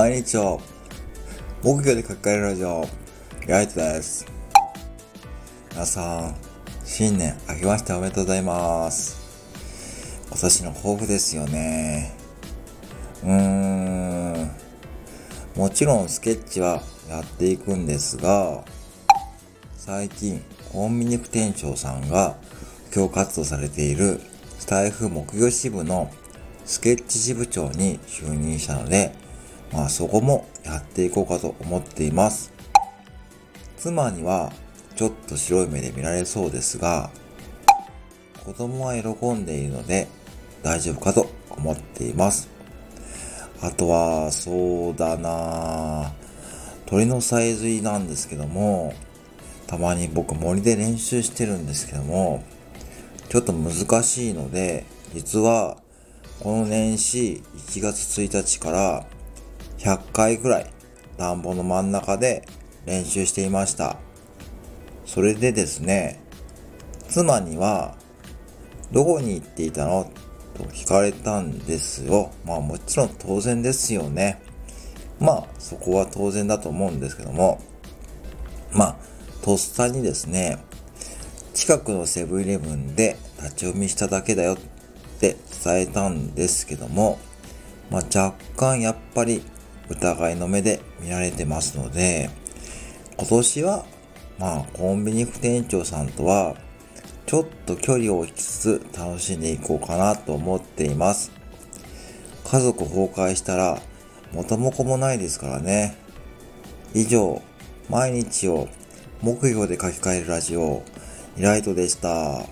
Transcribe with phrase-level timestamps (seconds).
[0.00, 0.62] 毎日を
[1.62, 2.88] 木魚で書き換えるラジオ、
[3.46, 4.24] ライトです。
[5.72, 6.36] 皆さん、
[6.86, 9.20] 新年明けましておめでとうございます。
[10.30, 12.16] 今年の抱負ですよね。
[13.24, 13.30] うー
[14.42, 14.50] ん。
[15.54, 18.64] もちろんスケッチはやっていくんですが、
[19.76, 20.42] 最近、
[20.72, 22.36] コンビニ副店長さんが
[22.96, 24.18] 今日活動されている
[24.58, 26.10] スタイフ木魚支部の
[26.64, 29.28] スケッチ支部長に就任したので、
[29.72, 32.52] まあそこもやっていこうかと思っています。
[33.76, 34.52] 妻には
[34.96, 37.10] ちょっと白い目で見られそうですが、
[38.44, 40.08] 子供は喜んでいるので
[40.62, 42.48] 大丈夫かと思っています。
[43.62, 46.12] あとは、そうだな
[46.86, 48.94] 鳥のさえずりなんですけども、
[49.66, 52.42] たまに僕森で練習してるんですけども、
[53.28, 55.76] ちょっと難しいので、実は
[56.40, 59.06] この年始1月1日から
[59.80, 60.70] 100回くらい
[61.16, 62.46] 田んぼの真ん中で
[62.86, 63.96] 練習していました。
[65.04, 66.22] それでですね、
[67.08, 67.96] 妻には、
[68.92, 70.10] どこに行っていたの？
[70.54, 72.30] と聞かれたんですよ。
[72.44, 74.42] まあもちろん当然ですよね。
[75.18, 77.60] まあそこは当然だと思うんですけども、
[78.72, 78.96] まあ
[79.42, 80.58] とっさにですね、
[81.54, 84.56] 近くのセブンイレブンで立ち読みしただけだよっ
[85.20, 87.18] て伝えたんですけども、
[87.90, 89.42] まあ若干やっぱり
[89.90, 92.30] 疑いの目で見られてますので、
[93.18, 93.84] 今年は
[94.38, 96.56] まあコンビニ副店長さんとは
[97.26, 101.32] ちょっと距離を置きつつ楽しんでいこうかなと思っています。
[102.44, 103.80] 家族崩壊したら
[104.32, 105.96] 元も子もないですからね。
[106.94, 107.42] 以上、
[107.88, 108.68] 毎日を
[109.20, 110.82] 木魚で書き換えるラジオ、
[111.36, 112.44] イライトでした。